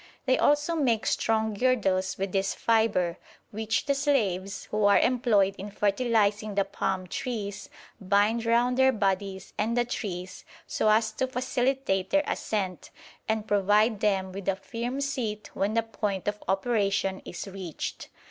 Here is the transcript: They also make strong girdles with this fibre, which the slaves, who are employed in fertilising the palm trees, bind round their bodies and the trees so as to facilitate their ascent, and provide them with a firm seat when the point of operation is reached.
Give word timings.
They 0.25 0.35
also 0.35 0.75
make 0.75 1.05
strong 1.05 1.53
girdles 1.53 2.17
with 2.17 2.31
this 2.31 2.55
fibre, 2.55 3.19
which 3.51 3.85
the 3.85 3.93
slaves, 3.93 4.63
who 4.71 4.85
are 4.85 4.97
employed 4.97 5.53
in 5.59 5.69
fertilising 5.69 6.55
the 6.55 6.65
palm 6.65 7.05
trees, 7.05 7.69
bind 7.99 8.43
round 8.43 8.79
their 8.79 8.91
bodies 8.91 9.53
and 9.59 9.77
the 9.77 9.85
trees 9.85 10.43
so 10.65 10.89
as 10.89 11.11
to 11.11 11.27
facilitate 11.27 12.09
their 12.09 12.23
ascent, 12.25 12.89
and 13.29 13.47
provide 13.47 13.99
them 13.99 14.31
with 14.31 14.49
a 14.49 14.55
firm 14.55 15.01
seat 15.01 15.51
when 15.53 15.75
the 15.75 15.83
point 15.83 16.27
of 16.27 16.41
operation 16.47 17.21
is 17.23 17.45
reached. 17.47 18.09